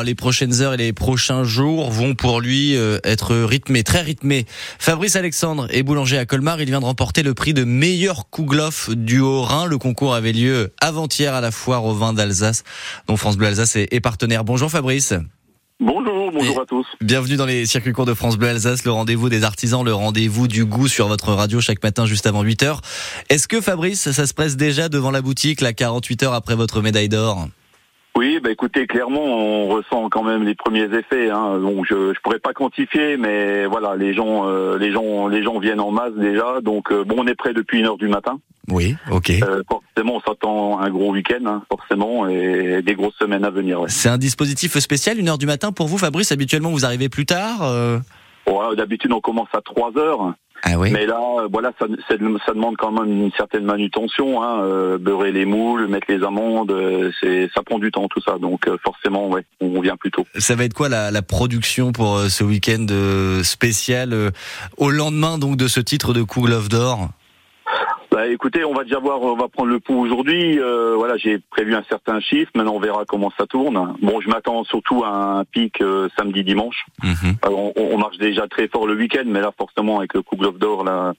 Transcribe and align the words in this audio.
hein. 0.00 0.04
Les 0.04 0.14
prochaines 0.14 0.60
heures 0.60 0.74
et 0.74 0.76
les 0.76 0.92
prochains 0.92 1.44
jours 1.44 1.90
vont 1.90 2.14
pour 2.14 2.40
lui 2.40 2.76
euh, 2.76 2.98
être 3.04 3.36
rythmés, 3.36 3.84
très 3.84 4.00
rythmés. 4.00 4.46
Fabrice 4.78 5.16
Alexandre 5.16 5.66
est 5.70 5.82
boulanger 5.82 6.18
à 6.18 6.26
Colmar. 6.26 6.60
Il 6.60 6.66
vient 6.66 6.80
de 6.80 6.84
remporter 6.84 7.22
le 7.22 7.34
prix 7.34 7.54
de 7.54 7.64
meilleur 7.64 8.28
kouglof 8.30 8.90
du 8.90 9.20
Haut-Rhin. 9.20 9.66
Le 9.66 9.78
concours 9.78 10.14
avait 10.14 10.32
lieu 10.32 10.72
avant-hier 10.80 11.34
à 11.34 11.40
la 11.40 11.50
foire 11.50 11.84
au 11.84 11.94
vin 11.94 12.12
d'Alsace, 12.12 12.64
dont 13.06 13.16
France 13.16 13.36
Bleu 13.36 13.48
Alsace 13.48 13.76
est 13.76 14.00
partenaire. 14.00 14.44
Bonjour 14.44 14.70
Fabrice. 14.70 15.14
Bonjour, 15.80 16.30
bonjour 16.30 16.60
à 16.60 16.66
tous. 16.66 16.86
Bienvenue 17.00 17.36
dans 17.36 17.46
les 17.46 17.64
circuits 17.64 17.92
courts 17.92 18.04
de 18.04 18.12
France 18.12 18.36
Bleu 18.36 18.48
Alsace, 18.48 18.84
le 18.84 18.92
rendez-vous 18.92 19.30
des 19.30 19.44
artisans, 19.44 19.82
le 19.82 19.94
rendez-vous 19.94 20.46
du 20.46 20.66
goût 20.66 20.88
sur 20.88 21.08
votre 21.08 21.32
radio 21.32 21.62
chaque 21.62 21.82
matin 21.82 22.04
juste 22.04 22.26
avant 22.26 22.44
8h. 22.44 22.80
Est-ce 23.30 23.48
que 23.48 23.62
Fabrice, 23.62 24.10
ça 24.10 24.26
se 24.26 24.34
presse 24.34 24.58
déjà 24.58 24.90
devant 24.90 25.10
la 25.10 25.22
boutique, 25.22 25.62
la 25.62 25.72
48 25.72 26.22
heures 26.24 26.34
après 26.34 26.54
votre 26.54 26.82
médaille 26.82 27.08
d'or? 27.08 27.48
Oui, 28.40 28.44
bah 28.44 28.50
écoutez, 28.50 28.86
clairement, 28.86 29.22
on 29.22 29.68
ressent 29.68 30.08
quand 30.08 30.22
même 30.22 30.44
les 30.44 30.54
premiers 30.54 30.84
effets. 30.94 31.30
Hein. 31.30 31.58
Donc 31.58 31.84
je, 31.88 32.14
je 32.14 32.20
pourrais 32.20 32.38
pas 32.38 32.52
quantifier, 32.52 33.16
mais 33.16 33.66
voilà, 33.66 33.96
les 33.96 34.14
gens, 34.14 34.46
euh, 34.46 34.78
les 34.78 34.92
gens, 34.92 35.28
les 35.28 35.42
gens 35.42 35.58
viennent 35.58 35.80
en 35.80 35.90
masse 35.90 36.14
déjà. 36.16 36.60
Donc 36.62 36.90
euh, 36.90 37.04
bon, 37.04 37.16
on 37.18 37.26
est 37.26 37.34
prêt 37.34 37.52
depuis 37.52 37.80
une 37.80 37.86
heure 37.86 37.98
du 37.98 38.08
matin. 38.08 38.38
Oui, 38.68 38.96
ok. 39.10 39.30
Euh, 39.30 39.62
forcément, 39.68 40.16
on 40.16 40.20
s'attend 40.20 40.80
un 40.80 40.90
gros 40.90 41.12
week-end, 41.12 41.44
hein, 41.46 41.62
forcément, 41.68 42.28
et 42.28 42.82
des 42.82 42.94
grosses 42.94 43.16
semaines 43.18 43.44
à 43.44 43.50
venir. 43.50 43.80
Ouais. 43.80 43.88
C'est 43.88 44.08
un 44.08 44.18
dispositif 44.18 44.78
spécial, 44.78 45.18
une 45.18 45.28
heure 45.28 45.38
du 45.38 45.46
matin 45.46 45.72
pour 45.72 45.88
vous, 45.88 45.98
Fabrice. 45.98 46.30
Habituellement, 46.32 46.70
vous 46.70 46.84
arrivez 46.84 47.08
plus 47.08 47.26
tard. 47.26 47.60
Ouais, 48.46 48.76
D'habitude, 48.76 49.12
on 49.12 49.20
commence 49.20 49.48
à 49.52 49.60
3 49.60 49.98
heures. 49.98 50.34
Ah 50.62 50.78
oui. 50.78 50.90
Mais 50.90 51.06
là, 51.06 51.18
voilà, 51.50 51.72
ça, 51.78 51.86
ça, 52.08 52.16
demande 52.16 52.76
quand 52.76 52.92
même 52.92 53.10
une 53.10 53.32
certaine 53.32 53.64
manutention. 53.64 54.42
Hein, 54.42 54.62
euh, 54.62 54.98
beurrer 54.98 55.32
les 55.32 55.44
moules, 55.44 55.86
mettre 55.88 56.06
les 56.10 56.22
amandes, 56.22 56.70
euh, 56.70 57.10
c'est, 57.20 57.48
ça 57.54 57.62
prend 57.62 57.78
du 57.78 57.90
temps 57.90 58.08
tout 58.08 58.20
ça. 58.20 58.38
Donc 58.38 58.66
euh, 58.66 58.76
forcément, 58.82 59.28
ouais, 59.28 59.44
on 59.60 59.80
vient 59.80 59.96
plus 59.96 60.10
tôt. 60.10 60.26
Ça 60.36 60.54
va 60.56 60.64
être 60.64 60.74
quoi 60.74 60.88
la, 60.88 61.10
la 61.10 61.22
production 61.22 61.92
pour 61.92 62.16
euh, 62.16 62.28
ce 62.28 62.44
week-end 62.44 62.86
spécial 63.42 64.32
au 64.76 64.90
lendemain 64.90 65.38
donc 65.38 65.56
de 65.56 65.68
ce 65.68 65.80
titre 65.80 66.12
de 66.12 66.22
Cool 66.22 66.52
of 66.52 66.68
d'or? 66.68 67.08
Bah, 68.20 68.26
écoutez, 68.26 68.64
on 68.66 68.74
va 68.74 68.84
déjà 68.84 68.98
voir, 68.98 69.22
on 69.22 69.34
va 69.34 69.48
prendre 69.48 69.70
le 69.70 69.80
pouls 69.80 69.98
aujourd'hui. 69.98 70.58
Euh, 70.58 70.94
voilà, 70.94 71.16
j'ai 71.16 71.38
prévu 71.38 71.74
un 71.74 71.82
certain 71.88 72.20
chiffre. 72.20 72.50
Maintenant, 72.54 72.74
on 72.74 72.80
verra 72.80 73.06
comment 73.08 73.32
ça 73.38 73.46
tourne. 73.46 73.94
Bon, 74.02 74.20
je 74.20 74.28
m'attends 74.28 74.62
surtout 74.64 75.02
à 75.04 75.38
un 75.38 75.44
pic 75.46 75.80
euh, 75.80 76.06
samedi, 76.18 76.44
dimanche. 76.44 76.84
Mhm. 77.02 77.36
on, 77.44 77.72
on, 77.76 77.96
marche 77.96 78.18
déjà 78.18 78.46
très 78.46 78.68
fort 78.68 78.86
le 78.86 78.94
week-end, 78.94 79.24
mais 79.24 79.40
là, 79.40 79.52
forcément, 79.56 80.00
avec 80.00 80.12
le 80.12 80.20
Coupe 80.20 80.58
d'or, 80.58 80.84
là, 80.84 81.14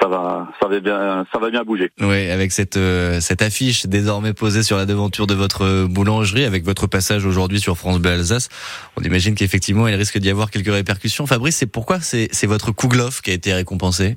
ça 0.00 0.08
va, 0.08 0.48
ça 0.62 0.66
va 0.66 0.80
bien, 0.80 1.26
ça 1.30 1.38
va 1.38 1.50
bien 1.50 1.62
bouger. 1.62 1.90
Oui, 2.00 2.30
avec 2.30 2.52
cette 2.52 2.78
euh, 2.78 3.20
cette 3.20 3.42
affiche 3.42 3.84
désormais 3.84 4.32
posée 4.32 4.62
sur 4.62 4.78
la 4.78 4.86
devanture 4.86 5.26
de 5.26 5.34
votre 5.34 5.86
boulangerie, 5.88 6.44
avec 6.44 6.64
votre 6.64 6.86
passage 6.86 7.26
aujourd'hui 7.26 7.60
sur 7.60 7.76
France 7.76 7.98
Bleu 7.98 8.12
Alsace, 8.12 8.48
on 8.96 9.02
imagine 9.02 9.34
qu'effectivement, 9.34 9.88
il 9.88 9.94
risque 9.94 10.16
d'y 10.16 10.30
avoir 10.30 10.50
quelques 10.50 10.72
répercussions. 10.72 11.26
Fabrice, 11.26 11.56
c'est 11.56 11.66
pourquoi 11.66 12.00
c'est 12.00 12.28
c'est 12.32 12.46
votre 12.46 12.72
Kouglof 12.72 13.20
qui 13.20 13.30
a 13.30 13.34
été 13.34 13.52
récompensé 13.52 14.16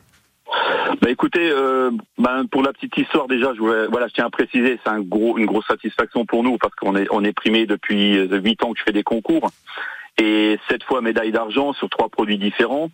bah 1.07 1.13
écoutez, 1.13 1.49
euh, 1.49 1.89
ben 2.17 2.45
pour 2.51 2.63
la 2.63 2.73
petite 2.73 2.97
histoire 2.97 3.29
déjà, 3.29 3.53
je 3.53 3.59
voulais, 3.59 3.87
voilà, 3.87 4.09
je 4.09 4.13
tiens 4.13 4.25
à 4.25 4.29
préciser, 4.29 4.77
c'est 4.83 4.89
un 4.89 4.99
gros, 4.99 5.37
une 5.37 5.45
grosse 5.45 5.65
satisfaction 5.65 6.25
pour 6.25 6.43
nous 6.43 6.57
parce 6.57 6.75
qu'on 6.75 6.97
est 6.97 7.07
on 7.11 7.23
est 7.23 7.31
primé 7.31 7.65
depuis 7.65 8.17
huit 8.17 8.61
ans 8.61 8.73
que 8.73 8.79
je 8.79 8.83
fais 8.83 8.91
des 8.91 9.03
concours 9.03 9.49
et 10.21 10.59
cette 10.69 10.83
fois 10.83 10.99
médaille 10.99 11.31
d'argent 11.31 11.71
sur 11.71 11.89
trois 11.89 12.09
produits 12.09 12.37
différents. 12.37 12.89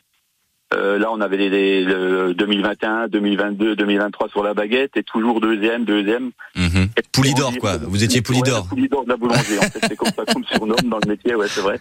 Euh, 0.76 1.00
là, 1.00 1.12
on 1.12 1.22
avait 1.22 1.38
les, 1.38 1.50
les, 1.50 2.34
2021, 2.36 3.08
2022, 3.08 3.76
2023 3.76 4.30
sur 4.30 4.44
la 4.44 4.54
baguette 4.54 4.96
et 4.96 5.02
toujours 5.02 5.42
deuxième, 5.42 5.84
deuxième. 5.84 6.30
Mmh. 6.56 6.86
Poulidor, 7.12 7.52
quoi. 7.60 7.78
Vous 7.78 8.04
étiez 8.04 8.22
Poulidor. 8.22 8.62
Ouais, 8.62 8.70
Poulidor 8.70 9.06
de 9.06 9.10
la 9.10 9.18
boulangerie. 9.18 9.58
en 9.58 9.64
fait, 9.64 9.80
c'est 9.88 9.96
comme 9.96 10.12
ça 10.16 10.24
qu'on 10.26 10.40
me 10.40 10.46
surnomme 10.46 10.90
dans 10.90 11.00
le 11.04 11.10
métier, 11.10 11.34
ouais, 11.34 11.48
c'est 11.48 11.62
vrai. 11.62 11.80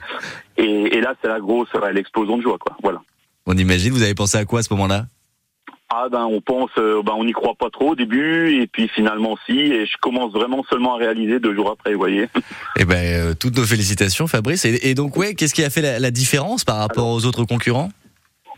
Et, 0.56 0.96
et 0.96 1.00
là, 1.02 1.14
c'est 1.20 1.28
la 1.28 1.40
grosse, 1.40 1.68
l'explosion 1.92 2.38
de 2.38 2.42
joie, 2.42 2.56
quoi. 2.58 2.74
Voilà. 2.82 3.02
On 3.44 3.56
imagine. 3.56 3.92
Vous 3.92 4.02
avez 4.02 4.14
pensé 4.14 4.38
à 4.38 4.44
quoi 4.46 4.60
à 4.60 4.62
ce 4.62 4.72
moment-là? 4.74 5.06
Ah 5.94 6.08
ben 6.10 6.24
on 6.24 6.40
pense, 6.40 6.70
euh, 6.78 7.02
ben 7.02 7.12
on 7.16 7.24
n'y 7.24 7.32
croit 7.32 7.54
pas 7.54 7.68
trop 7.70 7.90
au 7.90 7.94
début 7.94 8.60
et 8.60 8.66
puis 8.66 8.88
finalement 8.88 9.36
si 9.46 9.58
et 9.58 9.84
je 9.84 9.96
commence 10.00 10.32
vraiment 10.32 10.64
seulement 10.70 10.94
à 10.94 10.98
réaliser 10.98 11.38
deux 11.38 11.54
jours 11.54 11.70
après, 11.70 11.92
vous 11.92 11.98
voyez. 11.98 12.28
Eh 12.78 12.84
ben 12.84 12.96
euh, 12.96 13.34
toutes 13.38 13.56
nos 13.56 13.64
félicitations 13.64 14.26
Fabrice 14.26 14.64
et, 14.64 14.88
et 14.88 14.94
donc 14.94 15.16
ouais 15.16 15.34
qu'est-ce 15.34 15.54
qui 15.54 15.62
a 15.62 15.70
fait 15.70 15.82
la, 15.82 15.98
la 15.98 16.10
différence 16.10 16.64
par 16.64 16.78
rapport 16.78 17.04
Alors, 17.04 17.16
aux 17.16 17.26
autres 17.26 17.44
concurrents? 17.44 17.90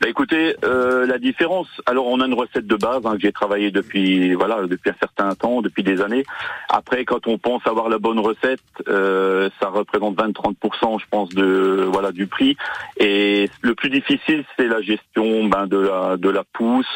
Bah 0.00 0.08
écoutez, 0.08 0.56
euh, 0.64 1.06
la 1.06 1.18
différence. 1.18 1.68
Alors, 1.86 2.06
on 2.08 2.20
a 2.20 2.26
une 2.26 2.34
recette 2.34 2.66
de 2.66 2.74
base 2.74 3.00
hein, 3.04 3.14
que 3.14 3.20
j'ai 3.20 3.32
travaillé 3.32 3.70
depuis 3.70 4.34
voilà 4.34 4.66
depuis 4.66 4.90
un 4.90 4.96
certain 5.00 5.34
temps, 5.34 5.62
depuis 5.62 5.82
des 5.82 6.02
années. 6.02 6.24
Après, 6.68 7.04
quand 7.04 7.26
on 7.28 7.38
pense 7.38 7.64
avoir 7.66 7.88
la 7.88 7.98
bonne 7.98 8.18
recette, 8.18 8.60
euh, 8.88 9.48
ça 9.60 9.68
représente 9.68 10.16
20-30%, 10.16 11.00
je 11.00 11.06
pense, 11.10 11.28
de 11.30 11.88
voilà 11.92 12.10
du 12.10 12.26
prix. 12.26 12.56
Et 12.98 13.48
le 13.62 13.74
plus 13.74 13.88
difficile, 13.88 14.44
c'est 14.56 14.66
la 14.66 14.82
gestion 14.82 15.44
ben, 15.46 15.66
de 15.66 15.78
la 15.78 16.16
de 16.16 16.28
la 16.28 16.42
pousse. 16.44 16.86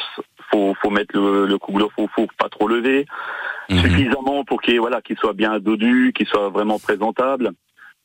Faut 0.50 0.75
faut 0.81 0.91
mettre 0.91 1.16
le, 1.16 1.47
le 1.47 1.59
cougle 1.59 1.82
au 1.82 1.91
four, 1.91 2.26
pas 2.38 2.48
trop 2.48 2.69
lever, 2.69 3.06
mmh. 3.69 3.78
suffisamment 3.78 4.44
pour 4.44 4.62
qu'il 4.62 4.81
voilà 4.81 5.03
qu'il 5.03 5.16
soit 5.19 5.34
bien 5.34 5.59
dodu, 5.59 6.12
qu'il 6.14 6.26
soit 6.26 6.48
vraiment 6.48 6.78
présentable. 6.78 7.53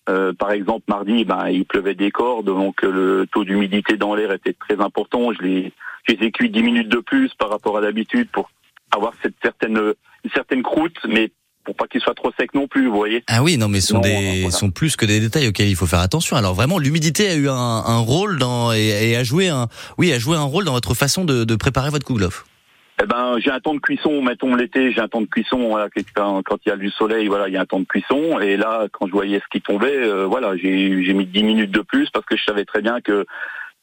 Euh, 0.09 0.33
par 0.33 0.51
exemple, 0.51 0.83
mardi, 0.89 1.23
ben, 1.23 1.47
il 1.47 1.65
pleuvait 1.65 1.95
des 1.95 2.11
cordes, 2.11 2.47
donc 2.47 2.81
le 2.81 3.25
taux 3.31 3.45
d'humidité 3.45 3.95
dans 3.95 4.15
l'air 4.15 4.33
était 4.33 4.53
très 4.53 4.81
important. 4.81 5.31
Je 5.31 5.41
les 5.41 5.71
ai 6.07 6.31
cuits 6.31 6.49
10 6.49 6.63
minutes 6.63 6.89
de 6.89 6.99
plus 6.99 7.33
par 7.35 7.49
rapport 7.49 7.77
à 7.77 7.81
d'habitude 7.81 8.29
pour 8.29 8.51
avoir 8.91 9.13
cette 9.21 9.35
certaine, 9.41 9.77
une 9.77 10.31
certaine 10.31 10.61
croûte, 10.61 10.97
mais 11.07 11.31
pour 11.63 11.75
pas 11.75 11.87
qu'il 11.87 12.01
soit 12.01 12.13
trop 12.13 12.31
sec 12.39 12.53
non 12.53 12.67
plus, 12.67 12.87
vous 12.87 12.95
voyez. 12.95 13.23
Ah 13.27 13.43
oui, 13.43 13.57
non, 13.57 13.67
mais 13.67 13.81
sont 13.81 13.95
non, 13.95 14.01
des, 14.01 14.41
voilà. 14.41 14.51
sont 14.51 14.71
plus 14.71 14.95
que 14.95 15.05
des 15.05 15.19
détails 15.19 15.47
auxquels 15.47 15.69
il 15.69 15.75
faut 15.75 15.85
faire 15.85 15.99
attention. 15.99 16.35
Alors 16.35 16.53
vraiment, 16.53 16.79
l'humidité 16.79 17.29
a 17.29 17.35
eu 17.35 17.49
un, 17.49 17.53
un 17.53 17.97
rôle 17.99 18.37
dans 18.39 18.73
et, 18.73 19.09
et, 19.11 19.15
a 19.15 19.23
joué 19.23 19.49
un, 19.49 19.67
oui, 19.97 20.11
a 20.13 20.19
joué 20.19 20.37
un 20.37 20.43
rôle 20.43 20.65
dans 20.65 20.73
votre 20.73 20.93
façon 20.93 21.25
de, 21.25 21.43
de 21.43 21.55
préparer 21.55 21.89
votre 21.89 22.05
kouglof. 22.05 22.45
Eh 23.01 23.05
ben, 23.07 23.37
j'ai 23.39 23.49
un 23.49 23.59
temps 23.59 23.73
de 23.73 23.79
cuisson, 23.79 24.21
mettons 24.21 24.55
l'été, 24.55 24.91
j'ai 24.93 25.01
un 25.01 25.07
temps 25.07 25.21
de 25.21 25.25
cuisson, 25.25 25.67
voilà, 25.67 25.89
quand, 26.15 26.43
quand 26.43 26.57
il 26.65 26.69
y 26.69 26.71
a 26.71 26.77
du 26.77 26.91
soleil, 26.91 27.27
voilà, 27.27 27.47
il 27.47 27.53
y 27.53 27.57
a 27.57 27.61
un 27.61 27.65
temps 27.65 27.79
de 27.79 27.85
cuisson. 27.85 28.39
Et 28.39 28.55
là, 28.55 28.85
quand 28.91 29.07
je 29.07 29.11
voyais 29.11 29.39
ce 29.39 29.45
qui 29.51 29.61
tombait, 29.61 29.97
euh, 29.97 30.25
voilà, 30.25 30.55
j'ai 30.55 31.13
mis 31.13 31.25
10 31.25 31.43
minutes 31.43 31.71
de 31.71 31.81
plus 31.81 32.09
parce 32.11 32.25
que 32.25 32.37
je 32.37 32.43
savais 32.43 32.65
très 32.65 32.81
bien 32.81 33.01
que 33.01 33.25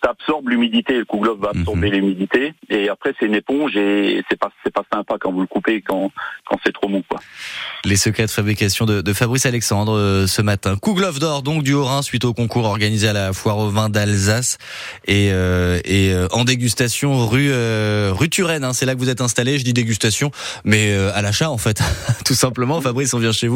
ça 0.02 0.10
absorbe 0.10 0.48
l'humidité, 0.48 0.98
le 0.98 1.04
kouglof 1.04 1.38
va 1.38 1.50
absorber 1.50 1.88
mmh. 1.90 1.94
l'humidité, 1.94 2.54
et 2.68 2.88
après 2.88 3.12
c'est 3.18 3.26
une 3.26 3.34
éponge 3.34 3.76
et 3.76 4.22
c'est 4.28 4.38
pas 4.38 4.50
c'est 4.64 4.72
pas 4.72 4.84
sympa 4.92 5.16
quand 5.20 5.32
vous 5.32 5.40
le 5.40 5.46
coupez 5.46 5.82
quand 5.82 6.10
quand 6.48 6.58
c'est 6.64 6.72
trop 6.72 6.88
mou 6.88 7.02
quoi. 7.08 7.20
Les 7.84 7.96
secrets 7.96 8.26
de 8.26 8.30
fabrication 8.30 8.84
de, 8.86 9.00
de 9.00 9.12
Fabrice 9.12 9.46
Alexandre 9.46 9.96
euh, 9.96 10.26
ce 10.26 10.42
matin. 10.42 10.76
Kouglof 10.76 11.18
d'or 11.18 11.42
donc 11.42 11.62
du 11.62 11.72
Haut-Rhin 11.72 12.02
suite 12.02 12.24
au 12.24 12.34
concours 12.34 12.64
organisé 12.64 13.08
à 13.08 13.12
la 13.12 13.32
foire 13.32 13.58
au 13.58 13.68
vin 13.68 13.88
d'Alsace 13.88 14.58
et 15.06 15.30
euh, 15.32 15.80
et 15.84 16.12
euh, 16.12 16.28
en 16.32 16.44
dégustation 16.44 17.26
rue 17.26 17.50
euh, 17.50 18.12
rue 18.12 18.28
Turenne. 18.28 18.64
Hein, 18.64 18.72
c'est 18.72 18.86
là 18.86 18.94
que 18.94 19.00
vous 19.00 19.08
êtes 19.08 19.20
installé. 19.20 19.58
Je 19.58 19.64
dis 19.64 19.72
dégustation, 19.72 20.30
mais 20.64 20.92
euh, 20.92 21.10
à 21.14 21.22
l'achat 21.22 21.50
en 21.50 21.58
fait, 21.58 21.80
tout 22.24 22.34
simplement. 22.34 22.80
Fabrice, 22.80 23.14
on 23.14 23.18
vient 23.18 23.32
chez 23.32 23.46
vous. 23.46 23.48